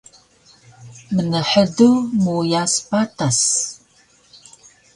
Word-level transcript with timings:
Mnhdu 1.15 1.89
muyas 2.23 2.73
patas 2.89 3.39